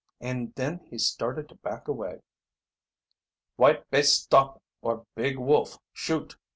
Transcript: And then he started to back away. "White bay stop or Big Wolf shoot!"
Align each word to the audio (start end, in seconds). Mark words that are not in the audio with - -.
And 0.19 0.51
then 0.55 0.79
he 0.89 0.97
started 0.97 1.47
to 1.49 1.53
back 1.53 1.87
away. 1.87 2.23
"White 3.57 3.87
bay 3.91 4.01
stop 4.01 4.59
or 4.81 5.05
Big 5.13 5.37
Wolf 5.37 5.77
shoot!" 5.93 6.35